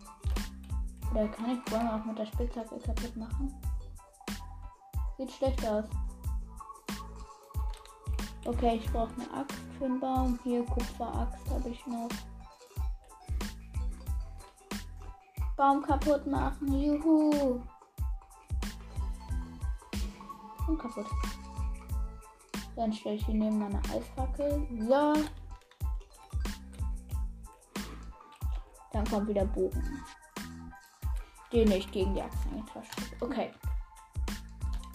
Oder 1.10 1.28
kann 1.28 1.50
ich 1.50 1.64
Bäume 1.64 1.94
auch 1.94 2.04
mit 2.04 2.18
der 2.18 2.26
Spitzhacke 2.26 2.78
kaputt 2.78 3.16
machen? 3.16 3.54
Sieht 5.18 5.32
schlecht 5.32 5.66
aus. 5.66 5.84
Okay, 8.44 8.76
ich 8.76 8.92
brauche 8.92 9.12
eine 9.14 9.40
Axt 9.40 9.58
für 9.78 9.84
den 9.84 10.00
Baum. 10.00 10.38
Hier 10.42 10.64
Kupferaxt 10.64 11.50
habe 11.50 11.68
ich 11.68 11.86
noch. 11.86 12.08
Baum 15.56 15.82
kaputt 15.82 16.26
machen. 16.26 16.80
Juhu. 16.80 17.60
Und 20.68 20.78
kaputt. 20.78 21.06
Dann 22.76 22.92
stelle 22.92 23.16
ich 23.16 23.26
hier 23.26 23.34
neben 23.34 23.58
meine 23.58 23.80
Eisfackel. 23.90 24.66
So. 24.80 25.14
Dann 28.92 29.04
kommt 29.04 29.28
wieder 29.28 29.44
Bogen. 29.44 30.02
Den 31.52 31.70
ich 31.70 31.90
gegen 31.90 32.14
die 32.14 32.22
Achsen 32.22 32.64
verstecke. 32.72 33.24
Okay. 33.24 33.50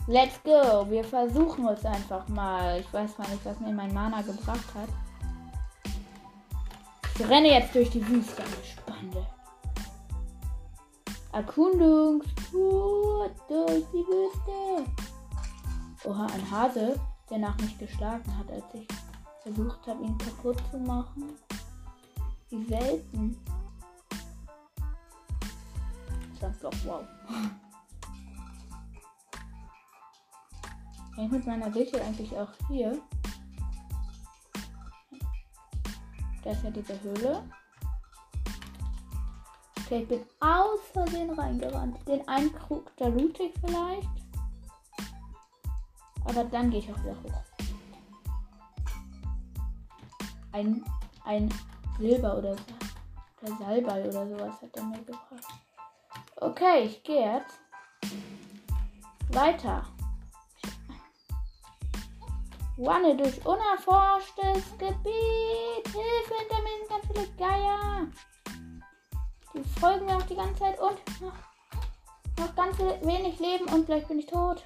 Let's 0.08 0.42
go. 0.44 0.90
Wir 0.90 1.04
versuchen 1.04 1.68
es 1.68 1.86
einfach 1.86 2.28
mal. 2.30 2.80
Ich 2.80 2.92
weiß 2.94 3.18
mal 3.18 3.28
nicht, 3.30 3.46
was 3.46 3.60
mir 3.60 3.74
mein 3.74 3.94
Mana 3.94 4.22
gebracht 4.22 4.74
hat. 4.74 4.90
Ich 7.20 7.28
renne 7.28 7.50
jetzt 7.50 7.76
durch 7.76 7.90
die 7.90 8.08
Wüste. 8.08 8.44
Spannend. 8.64 9.18
Erkundungstour 11.34 13.30
durch 13.48 13.84
die 13.92 14.06
Wüste. 14.08 15.07
Oha, 16.04 16.28
ein 16.28 16.52
Hase, 16.52 17.00
der 17.30 17.40
nach 17.40 17.58
mich 17.58 17.78
geschlagen 17.78 18.38
hat, 18.38 18.52
als 18.52 18.66
ich 18.74 18.88
versucht 19.42 19.88
habe, 19.88 20.04
ihn 20.04 20.18
kaputt 20.18 20.62
zu 20.72 20.78
machen. 20.78 21.36
Wie 22.50 22.64
selten. 22.66 23.38
Das 26.40 26.60
doch 26.60 26.74
wow. 26.86 27.04
Hängt 31.16 31.32
mit 31.32 31.48
meiner 31.48 31.74
Sichel 31.74 32.00
eigentlich 32.02 32.32
auch 32.38 32.52
hier. 32.68 33.02
Da 36.44 36.52
ist 36.52 36.64
ja 36.64 36.70
diese 36.70 37.02
Höhle. 37.02 37.44
Okay, 39.80 40.04
ich 40.04 40.08
bin 40.08 40.22
aus 40.40 40.80
Versehen 40.94 41.32
reingerannt. 41.32 41.98
Den 42.08 42.28
einen 42.28 42.54
Krug, 42.54 42.92
da 42.98 43.08
loot 43.08 43.40
ich 43.40 43.54
vielleicht. 43.60 44.27
Aber 46.28 46.44
dann 46.44 46.70
gehe 46.70 46.80
ich 46.80 46.92
auch 46.92 47.00
wieder 47.04 47.16
hoch. 47.24 47.44
Ein, 50.52 50.84
ein 51.26 51.54
Silber 52.00 52.38
oder, 52.38 52.56
oder 53.42 53.58
Salbei 53.58 54.08
oder 54.08 54.28
sowas 54.28 54.62
hat 54.62 54.76
er 54.76 54.84
mir 54.84 54.98
gebracht. 55.00 55.46
Okay, 56.38 56.84
ich 56.84 57.04
gehe 57.04 57.34
jetzt 57.34 57.60
weiter. 59.30 59.84
Wanne 62.78 63.16
durch 63.16 63.44
unerforschtes 63.46 64.78
Gebiet. 64.78 65.88
Hilfe, 65.88 66.34
hinter 66.40 66.62
mir 66.62 66.78
sind 66.78 66.90
ganz 66.90 67.08
viele 67.08 67.28
Geier. 67.38 68.08
Die 69.54 69.80
folgen 69.80 70.06
mir 70.06 70.18
auch 70.18 70.24
die 70.24 70.36
ganze 70.36 70.60
Zeit 70.60 70.80
und 70.80 71.22
noch, 71.22 71.34
noch 72.38 72.56
ganz 72.56 72.78
wenig 72.78 73.40
Leben 73.40 73.66
und 73.74 73.88
gleich 73.88 74.08
bin 74.08 74.20
ich 74.20 74.28
tot. 74.28 74.64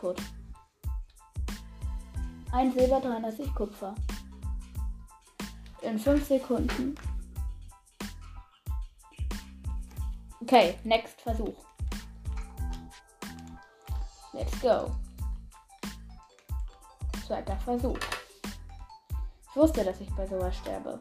Tot. 0.00 0.20
Ein 2.52 2.72
Silber, 2.72 3.00
33 3.00 3.54
Kupfer. 3.54 3.94
In 5.82 5.98
5 5.98 6.26
Sekunden. 6.26 6.94
Okay, 10.40 10.78
next 10.84 11.20
Versuch. 11.20 11.64
Let's 14.32 14.60
go. 14.60 14.94
Zweiter 17.26 17.56
Versuch. 17.56 17.98
Ich 19.50 19.56
wusste, 19.56 19.84
dass 19.84 20.00
ich 20.00 20.14
bei 20.14 20.26
sowas 20.26 20.56
sterbe. 20.56 21.00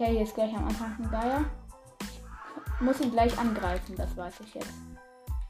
Okay, 0.00 0.12
hier 0.12 0.22
ist 0.22 0.36
gleich 0.36 0.54
am 0.54 0.68
Anfang 0.68 0.96
ein 0.96 1.10
Geier. 1.10 1.44
Ich 2.00 2.80
muss 2.80 3.00
ihn 3.00 3.10
gleich 3.10 3.36
angreifen, 3.36 3.96
das 3.96 4.16
weiß 4.16 4.38
ich 4.44 4.54
jetzt. 4.54 4.72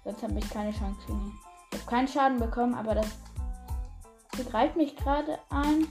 Sonst 0.05 0.23
habe 0.23 0.39
ich 0.39 0.49
keine 0.49 0.73
Chance 0.73 0.99
gegen 1.07 1.21
ihn. 1.21 1.39
Ich 1.71 1.79
habe 1.79 1.91
keinen 1.91 2.09
Schaden 2.09 2.39
bekommen, 2.39 2.75
aber 2.75 2.95
das 2.95 3.09
greift 4.51 4.75
mich 4.75 4.97
gerade 4.97 5.39
ein. 5.51 5.87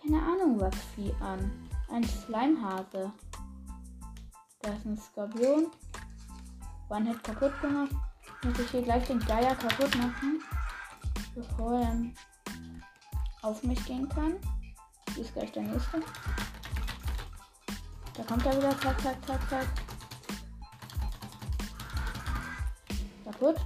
Keine 0.00 0.22
Ahnung, 0.22 0.58
was 0.58 0.74
Vieh 0.94 1.14
an. 1.20 1.68
Ein 1.90 2.02
Schleimhase. 2.02 3.12
Da 4.62 4.72
ist 4.72 4.86
ein 4.86 4.96
Skorpion. 4.96 5.66
One-Hit 6.88 7.22
kaputt 7.22 7.60
gemacht. 7.60 7.92
Muss 8.42 8.58
ich 8.58 8.70
hier 8.70 8.80
gleich 8.80 9.06
den 9.06 9.20
Geier 9.20 9.54
kaputt 9.54 9.94
machen. 9.98 10.40
Bevor 11.34 11.78
er 11.78 11.94
auf 13.42 13.62
mich 13.64 13.84
gehen 13.84 14.08
kann. 14.08 14.36
Hier 15.14 15.24
ist 15.24 15.34
gleich 15.34 15.52
der 15.52 15.64
nächste. 15.64 16.00
Da 18.16 18.22
kommt 18.24 18.46
er 18.46 18.56
wieder. 18.56 18.78
Zack, 18.80 19.00
zack, 19.00 19.26
zack, 19.26 19.50
zack. 19.50 19.66
Kaputt. 23.24 23.56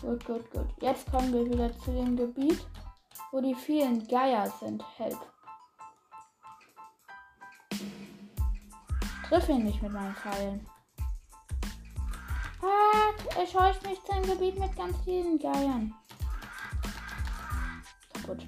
Gut, 0.00 0.24
gut, 0.26 0.50
gut. 0.50 0.66
Jetzt 0.80 1.10
kommen 1.10 1.32
wir 1.32 1.46
wieder 1.46 1.76
zu 1.80 1.90
dem 1.90 2.16
Gebiet, 2.16 2.66
wo 3.32 3.40
die 3.40 3.54
vielen 3.54 4.06
Geier 4.06 4.52
sind. 4.60 4.84
Help. 4.98 5.18
Triff 9.28 9.48
ihn 9.48 9.64
nicht 9.64 9.82
mit 9.82 9.92
meinen 9.92 10.14
Pfeilen. 10.14 10.66
Fuck, 12.60 13.36
er 13.36 13.46
scheucht 13.46 13.82
mich 13.86 14.00
zu 14.04 14.12
einem 14.12 14.26
Gebiet 14.26 14.58
mit 14.58 14.76
ganz 14.76 14.96
vielen 15.04 15.38
Geiern. 15.38 15.94
Kaputt. 18.12 18.46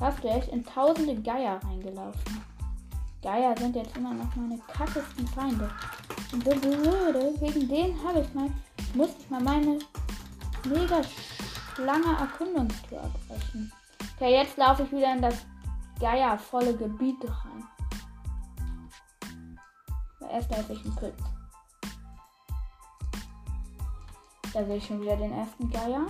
Hast 0.00 0.24
du 0.24 0.28
echt 0.28 0.48
in 0.48 0.64
tausende 0.64 1.22
Geier 1.22 1.62
reingelaufen? 1.62 2.43
Geier 3.24 3.56
sind 3.56 3.74
jetzt 3.74 3.96
immer 3.96 4.12
noch 4.12 4.36
meine 4.36 4.58
kackesten 4.68 5.26
Feinde. 5.28 5.70
Und 6.30 6.44
wegen 6.44 7.68
denen 7.68 8.06
habe 8.06 8.20
ich 8.20 8.34
mal, 8.34 8.50
musste 8.92 9.16
ich 9.18 9.30
mal 9.30 9.42
meine 9.42 9.78
mega 10.66 11.00
lange 11.78 12.18
Erkundungstour 12.18 13.00
abbrechen. 13.00 13.72
Okay, 14.14 14.34
jetzt 14.34 14.58
laufe 14.58 14.82
ich 14.82 14.92
wieder 14.92 15.14
in 15.14 15.22
das 15.22 15.46
geiervolle 15.98 16.76
Gebiet 16.76 17.16
rein. 17.24 17.64
Erst 20.30 20.52
esse 20.52 20.74
ich 20.74 20.84
einen 20.84 20.96
Pilz. 20.96 21.22
Da 24.52 24.64
sehe 24.66 24.76
ich 24.76 24.86
schon 24.86 25.00
wieder 25.00 25.16
den 25.16 25.32
ersten 25.32 25.70
Geier. 25.70 26.06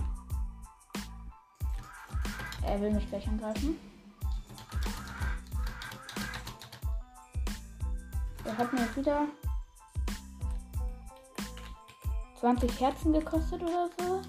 Er 2.67 2.81
will 2.81 2.93
mich 2.93 3.09
gleich 3.09 3.29
angreifen. 3.29 3.79
Der 8.45 8.59
hat 8.59 8.73
mir 8.73 8.97
wieder 8.97 9.27
20 12.41 12.81
Herzen 12.81 13.13
gekostet 13.13 13.63
oder 13.63 13.89
so. 13.99 14.21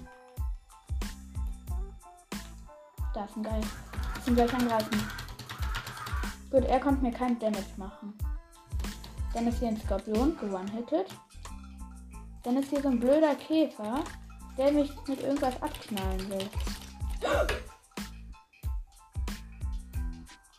Da 3.12 3.24
ist 3.24 3.36
ein 3.36 3.42
Geil. 3.42 3.60
Ich 4.20 4.28
ihn 4.28 4.34
gleich 4.34 4.54
angreifen. 4.54 5.02
Gut, 6.50 6.64
er 6.64 6.80
konnte 6.80 7.02
mir 7.02 7.12
kein 7.12 7.38
Damage 7.38 7.76
machen. 7.76 8.16
Dann 9.34 9.48
ist 9.48 9.58
hier 9.58 9.68
ein 9.68 9.80
Skorpion, 9.80 10.36
gewonnen-hitted. 10.38 11.06
Dann 12.42 12.56
ist 12.56 12.70
hier 12.70 12.80
so 12.80 12.88
ein 12.88 13.00
blöder 13.00 13.34
Käfer, 13.34 14.02
der 14.56 14.72
mich 14.72 14.90
mit 15.06 15.20
irgendwas 15.20 15.60
abknallen 15.60 16.30
will. 16.30 16.48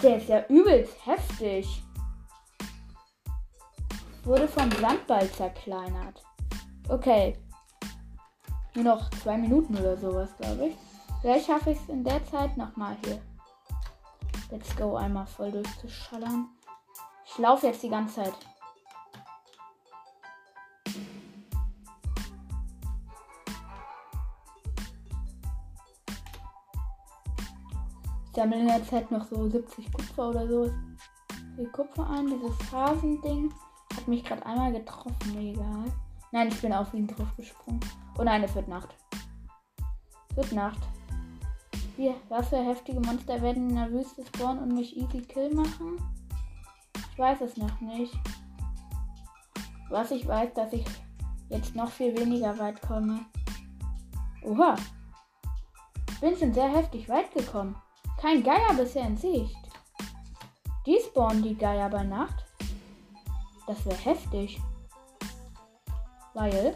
Der 0.04 0.18
ist 0.18 0.30
ja 0.30 0.46
übelst 0.48 0.94
heftig. 1.08 1.82
Wurde 4.28 4.48
vom 4.48 4.70
Sandball 4.72 5.32
zerkleinert. 5.32 6.22
Okay. 6.90 7.38
Nur 8.76 8.84
noch 8.84 9.10
zwei 9.12 9.38
Minuten 9.38 9.76
oder 9.78 9.96
sowas, 9.96 10.36
glaube 10.38 10.68
ich. 10.68 10.76
Vielleicht 11.22 11.48
schaffe 11.48 11.72
ich 11.72 11.80
es 11.80 11.90
in 11.90 12.04
der 12.04 12.24
Zeit 12.26 12.58
nochmal 12.58 12.98
hier. 13.06 13.22
Let's 14.52 14.76
go, 14.76 14.96
einmal 14.98 15.26
voll 15.26 15.52
durchzuschallern. 15.52 16.50
Ich 17.26 17.38
laufe 17.38 17.68
jetzt 17.68 17.82
die 17.84 17.90
ganze 17.90 18.16
Zeit. 18.16 18.34
Ich 28.26 28.36
sammle 28.36 28.60
in 28.60 28.68
der 28.68 28.86
Zeit 28.86 29.10
noch 29.10 29.26
so 29.26 29.50
70 29.50 29.92
Kupfer 29.92 30.30
oder 30.30 30.48
so. 30.48 30.72
Viel 31.56 31.70
Kupfer 31.70 32.08
ein. 32.10 32.28
Dieses 32.28 32.72
Hasending 32.72 33.52
mich 34.08 34.24
gerade 34.24 34.46
einmal 34.46 34.72
getroffen. 34.72 35.38
Egal. 35.38 35.86
Nein, 36.32 36.48
ich 36.50 36.62
bin 36.62 36.74
auf 36.74 36.94
ihn 36.94 37.08
drauf 37.08 37.36
gesprungen. 37.38 37.80
Oh 38.18 38.24
nein, 38.24 38.44
es 38.44 38.56
wird 38.56 38.68
Nacht. 38.68 38.96
Es 40.30 40.38
wird 40.38 40.52
Nacht. 40.52 40.80
Wie, 41.96 42.14
was 42.30 42.50
für 42.50 42.64
heftige 42.64 43.00
Monster 43.00 43.42
werden 43.42 43.70
in 43.70 43.76
der 43.76 43.92
Wüste 43.92 44.24
spawnen 44.26 44.62
und 44.62 44.76
mich 44.76 44.96
easy 44.96 45.22
kill 45.22 45.54
machen? 45.54 45.98
Ich 47.12 47.18
weiß 47.18 47.42
es 47.42 47.58
noch 47.58 47.82
nicht. 47.82 48.14
Was 49.90 50.12
ich 50.12 50.28
weiß, 50.28 50.54
dass 50.54 50.74
ich 50.74 50.86
jetzt 51.50 51.76
noch 51.76 51.90
viel 51.90 52.16
weniger 52.18 52.58
weit 52.60 52.82
komme. 52.82 53.26
Oha. 54.44 54.76
Bin 56.22 56.36
schon 56.38 56.54
sehr 56.54 56.70
heftig 56.70 57.10
weit 57.10 57.34
gekommen. 57.34 57.76
Kein 58.20 58.44
Geier 58.44 58.74
bisher 58.76 59.08
in 59.08 59.18
Sicht. 59.18 59.56
Die 60.86 61.00
spawnen 61.06 61.44
die 61.44 61.58
Geier 61.58 61.90
bei 61.90 62.04
Nacht. 62.04 62.47
Das 63.68 63.86
wäre 63.86 63.98
heftig. 63.98 64.62
Weil. 66.34 66.74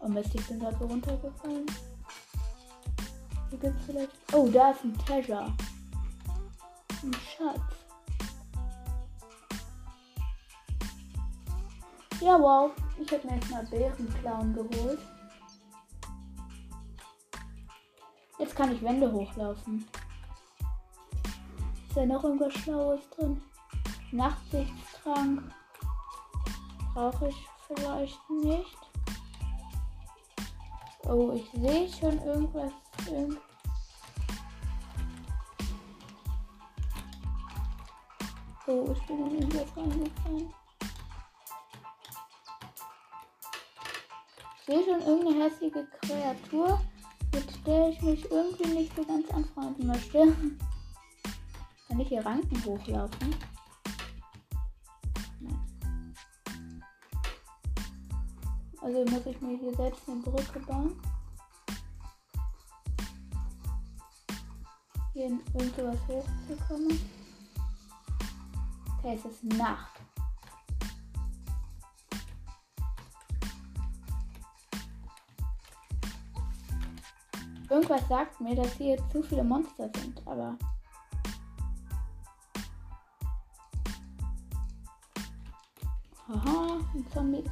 Oh 0.00 0.08
Mist, 0.08 0.34
ich 0.34 0.46
bin 0.46 0.60
gerade 0.60 0.76
so 0.78 0.86
runtergefallen. 0.86 1.66
Hier 3.48 3.58
gibt's 3.58 3.84
vielleicht. 3.86 4.12
Oh, 4.34 4.48
da 4.48 4.70
ist 4.70 4.84
ein 4.84 4.98
Treasure. 4.98 5.52
Ein 7.02 7.14
Schatz. 7.14 7.60
Ja, 12.20 12.40
wow. 12.40 12.70
Ich 13.00 13.10
hätte 13.10 13.26
mir 13.26 13.34
jetzt 13.34 13.50
mal 13.50 13.66
Bärenclown 13.66 14.54
geholt. 14.54 15.00
Jetzt 18.38 18.54
kann 18.54 18.72
ich 18.72 18.82
Wände 18.82 19.10
hochlaufen. 19.10 19.86
Ist 21.88 21.96
da 21.96 22.04
noch 22.06 22.22
irgendwas 22.24 22.52
Schlaues 22.54 23.00
drin? 23.10 23.40
Nachtsichtstrank. 24.12 25.42
Brauche 26.94 27.28
ich 27.28 27.48
vielleicht 27.66 28.30
nicht. 28.30 28.78
Oh, 31.04 31.32
ich 31.34 31.50
sehe 31.60 31.88
schon 31.88 32.18
irgendwas 32.22 32.72
Irgend 33.08 33.38
oh, 38.66 38.92
ich 38.92 39.02
bin 39.06 39.26
in 39.26 39.40
irgendwas 39.40 39.76
reingefallen. 39.76 40.54
Ich 44.56 44.64
sehe 44.66 44.84
schon 44.84 45.00
irgendeine 45.00 45.44
hässliche 45.44 45.86
Kreatur, 46.00 46.80
mit 47.34 47.66
der 47.66 47.88
ich 47.88 48.00
mich 48.02 48.30
irgendwie 48.30 48.68
nicht 48.68 48.94
so 48.94 49.04
ganz 49.04 49.28
anfreunden 49.30 49.86
möchte. 49.86 50.18
Kann 51.88 52.00
ich 52.00 52.08
hier 52.08 52.24
Ranken 52.24 52.64
hochlaufen? 52.64 53.34
Also 58.82 59.04
muss 59.04 59.26
ich 59.26 59.40
mir 59.40 59.56
hier 59.58 59.74
selbst 59.74 60.02
eine 60.08 60.20
Brücke 60.20 60.60
bauen. 60.60 61.00
hier 65.12 65.26
in 65.26 65.40
irgendwas 65.54 65.98
hochzukommen. 66.08 66.98
Okay, 68.98 69.18
es 69.18 69.24
ist 69.24 69.44
Nacht. 69.44 70.00
Irgendwas 77.68 78.06
sagt 78.08 78.40
mir, 78.40 78.54
dass 78.54 78.72
hier 78.74 78.96
zu 79.10 79.22
viele 79.22 79.44
Monster 79.44 79.90
sind, 79.94 80.26
aber. 80.26 80.56
Aha, 86.28 86.78
ein 86.94 87.06
Zombie 87.12 87.44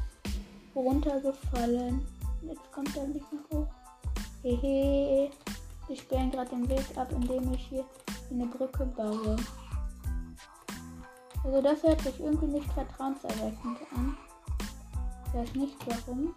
runtergefallen. 0.74 2.06
Jetzt 2.42 2.72
kommt 2.72 2.96
er 2.96 3.06
nicht 3.06 3.26
mehr 3.32 3.42
hoch. 3.52 3.68
Hehe. 4.42 5.30
Die 5.88 5.96
sperren 5.96 6.30
gerade 6.30 6.50
den 6.50 6.68
Weg 6.68 6.84
ab, 6.96 7.10
indem 7.12 7.52
ich 7.52 7.66
hier 7.66 7.84
eine 8.30 8.46
Brücke 8.46 8.86
baue. 8.86 9.36
Also 11.42 11.62
das 11.62 11.82
hört 11.82 12.00
sich 12.02 12.20
irgendwie 12.20 12.46
nicht 12.46 12.72
vertrauenserweckend 12.72 13.78
an. 13.96 14.16
Ich 15.26 15.34
weiß 15.34 15.54
nicht 15.54 15.76
warum. 15.86 16.34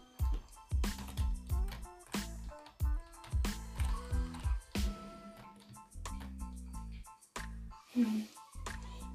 Hm. 7.93 8.27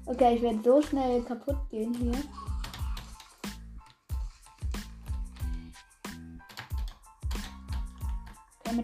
Okay, 0.05 0.35
ich 0.35 0.41
werde 0.41 0.61
so 0.63 0.81
schnell 0.81 1.21
kaputt 1.23 1.57
gehen 1.69 1.93
hier. 1.93 2.15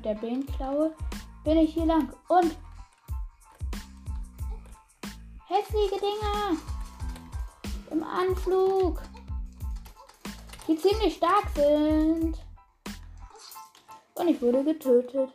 Mit 0.05 0.21
der 0.21 0.21
Behenklaue 0.21 0.95
bin 1.43 1.57
ich 1.57 1.73
hier 1.73 1.85
lang. 1.85 2.13
Und 2.27 2.55
hässliche 5.47 5.99
Dinger 5.99 6.57
im 7.91 8.03
Anflug, 8.03 9.01
die 10.67 10.77
ziemlich 10.77 11.15
stark 11.15 11.49
sind. 11.55 12.37
Und 14.15 14.27
ich 14.27 14.41
wurde 14.41 14.63
getötet. 14.63 15.33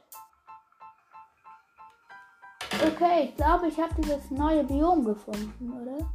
Okay, 2.72 3.28
ich 3.28 3.36
glaube, 3.36 3.68
ich 3.68 3.78
habe 3.78 3.94
dieses 4.00 4.30
neue 4.30 4.64
Biom 4.64 5.04
gefunden, 5.04 5.72
oder? 5.72 6.10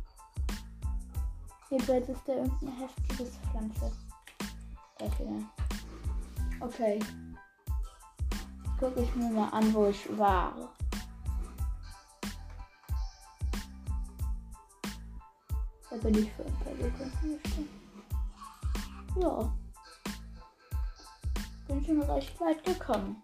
Jedenfalls 1.70 2.10
ist 2.10 2.28
der 2.28 2.38
irgendeine 2.38 2.72
heftige 2.72 3.26
Pflanze. 3.52 3.92
Okay 6.62 7.00
gucke 8.80 9.02
ich 9.02 9.16
mir 9.16 9.30
mal 9.30 9.50
an, 9.50 9.74
wo 9.74 9.88
ich 9.88 10.18
war. 10.18 10.54
Da 15.90 15.96
bin 15.98 16.18
ich 16.18 16.32
für 16.34 16.44
ein 16.44 16.56
paar 16.56 16.76
Sekunden 16.76 17.40
gestanden. 17.42 17.86
Ja. 19.18 19.54
Bin 21.68 21.86
schon 21.86 22.02
recht 22.02 22.40
weit 22.42 22.64
gekommen. 22.64 23.24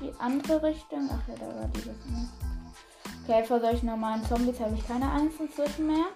Die 0.00 0.12
andere 0.18 0.62
Richtung. 0.62 1.08
Ach 1.12 1.28
ja, 1.28 1.34
da 1.34 1.46
war 1.46 1.68
dieses 1.68 2.04
mehr. 2.06 2.28
Okay, 3.24 3.44
vor 3.44 3.60
solchen 3.60 3.86
normalen 3.86 4.24
Zombies 4.24 4.58
habe 4.58 4.74
ich 4.74 4.86
keine 4.86 5.10
Angst 5.10 5.38
inzwischen 5.38 5.86
mehr. 5.86 6.06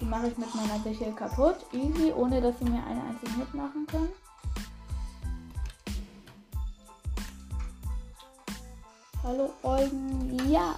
Die 0.00 0.06
mache 0.06 0.28
ich 0.28 0.38
mit 0.38 0.54
meiner 0.54 0.78
Sichel 0.82 1.12
kaputt. 1.12 1.56
Easy, 1.72 2.12
ohne 2.12 2.40
dass 2.40 2.58
sie 2.58 2.64
mir 2.64 2.82
einen 2.84 3.02
einzigen 3.08 3.34
Hit 3.34 3.52
machen 3.52 3.86
können. 3.86 4.08
Hallo 9.22 9.52
Eugen, 9.62 10.50
ja. 10.50 10.74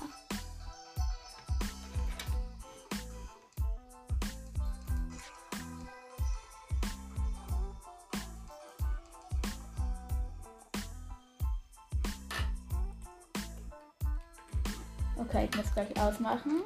Okay, 15.17 15.49
ich 15.49 15.57
muss 15.57 15.73
gleich 15.73 16.01
ausmachen. 16.01 16.63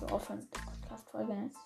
So 0.00 0.06
offen 0.06 0.48
Podcast-Folge 0.50 1.34
ist. 1.44 1.56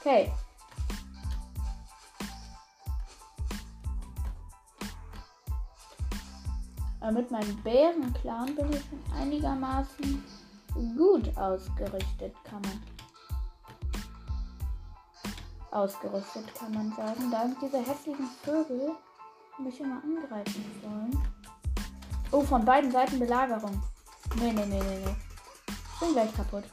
Okay. 0.00 0.32
Aber 7.12 7.20
mit 7.20 7.30
meinem 7.30 7.56
Bärenclan 7.62 8.54
bin 8.54 8.72
ich 8.72 8.84
einigermaßen 9.14 10.24
gut 10.96 11.36
ausgerichtet, 11.36 12.34
kann 12.44 12.62
man. 12.62 12.82
Ausgerüstet 15.70 16.54
kann 16.54 16.72
man 16.72 16.90
sagen. 16.92 17.30
Da 17.30 17.42
sind 17.42 17.58
diese 17.60 17.78
hässlichen 17.78 18.28
Vögel 18.42 18.92
mich 19.58 19.80
immer 19.80 20.02
angreifen 20.02 20.64
wollen. 20.82 21.22
Oh, 22.30 22.40
von 22.42 22.64
beiden 22.64 22.90
Seiten 22.90 23.18
Belagerung. 23.18 23.82
Nee, 24.36 24.52
nee, 24.52 24.64
nee, 24.66 24.80
nee, 24.80 25.04
nee. 25.04 25.16
Bin 26.00 26.12
gleich 26.14 26.34
kaputt. 26.34 26.64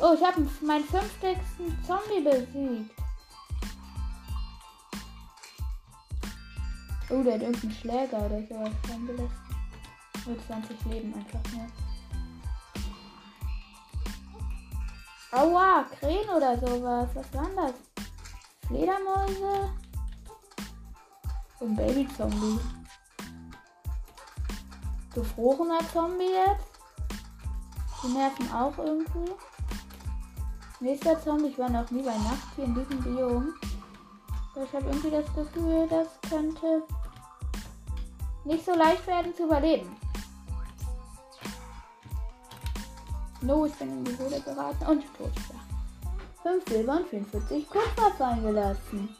Oh, 0.00 0.14
ich 0.14 0.24
habe 0.24 0.46
meinen 0.60 0.84
50. 0.84 1.36
Zombie 1.86 2.22
besiegt. 2.22 3.03
Oh, 7.14 7.22
der 7.22 7.34
hat 7.34 7.42
irgendeinen 7.42 7.72
Schläger 7.72 8.18
oder 8.26 8.42
sowas 8.42 8.72
dran 8.82 9.06
gelassen. 9.06 9.30
Nur 10.26 10.46
20 10.46 10.84
Leben 10.86 11.14
einfach 11.14 11.52
nur. 11.52 11.66
Aua, 15.30 15.84
Krähen 15.98 16.28
oder 16.28 16.58
sowas. 16.58 17.08
Was 17.14 17.34
waren 17.34 17.54
das? 17.54 17.74
Fledermäuse? 18.66 19.70
Und 21.60 21.76
Baby-Zombie. 21.76 22.58
Gefrorener 25.14 25.80
Zombie 25.92 26.24
jetzt. 26.24 26.80
Die 28.02 28.08
nerven 28.08 28.52
auch 28.52 28.76
irgendwie. 28.76 29.32
Nächster 30.80 31.22
Zombie, 31.22 31.48
ich 31.48 31.58
war 31.58 31.70
noch 31.70 31.88
nie 31.92 32.02
bei 32.02 32.16
Nacht 32.18 32.48
hier 32.56 32.64
in 32.64 32.74
diesem 32.74 33.00
Biom. 33.02 33.54
Ich 34.56 34.72
habe 34.72 34.86
irgendwie 34.86 35.10
das 35.10 35.26
Gefühl, 35.34 35.86
das 35.88 36.08
könnte 36.28 36.82
nicht 38.44 38.64
so 38.64 38.74
leicht 38.74 39.06
werden 39.06 39.34
zu 39.34 39.44
überleben. 39.44 39.96
No, 43.40 43.66
ich 43.66 43.74
bin 43.74 43.90
in 43.90 44.04
die 44.04 44.16
Höhle 44.16 44.40
geraten 44.40 44.86
und 44.86 45.02
tot. 45.16 45.32
Ja. 45.52 45.60
5 46.42 46.64
Silber 46.68 46.96
und 46.96 47.08
44 47.08 47.68
Kupfer 47.68 48.10
fallen 48.16 48.42
gelassen. 48.42 49.14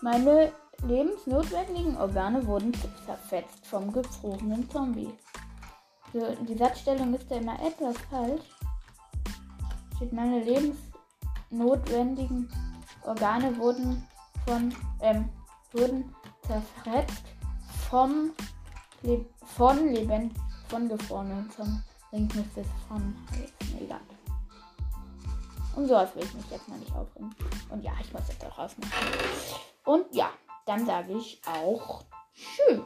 Meine 0.00 0.52
lebensnotwendigen 0.82 1.96
Organe 1.96 2.46
wurden 2.46 2.72
zerfetzt 3.04 3.66
vom 3.66 3.92
gefrorenen 3.92 4.70
Zombie. 4.70 5.12
So, 6.12 6.20
die 6.48 6.56
Satzstellung 6.56 7.12
ist 7.14 7.28
ja 7.30 7.38
immer 7.38 7.58
etwas 7.60 7.96
falsch. 8.10 8.44
Steht 9.96 10.12
meine 10.12 10.40
lebensnotwendigen 10.42 12.48
Organe 13.04 13.56
wurden 13.58 14.06
von 14.46 14.72
ähm, 15.00 15.28
wurden 15.72 16.14
zerfetzt 16.48 17.24
vom 17.88 18.32
Le 19.02 19.24
von 19.56 19.92
Leben 19.92 20.34
von 20.68 20.88
gefrorenen 20.88 21.50
Zombie. 21.50 21.80
Links 22.10 22.34
müsste 22.34 22.60
es 22.62 22.66
von. 22.88 23.14
Egal. 23.80 24.00
Um 25.76 25.86
sowas 25.86 26.14
will 26.16 26.24
ich 26.24 26.34
mich 26.34 26.50
jetzt 26.50 26.68
mal 26.68 26.78
nicht 26.78 26.92
aufregen. 26.94 27.34
Und 27.70 27.84
ja, 27.84 27.92
ich 28.00 28.12
muss 28.12 28.28
jetzt 28.28 28.44
auch 28.44 28.58
rausmachen. 28.58 28.92
Und 29.84 30.14
ja, 30.14 30.30
dann 30.66 30.84
sage 30.84 31.12
ich 31.12 31.40
auch 31.46 32.04
Tschüss. 32.34 32.80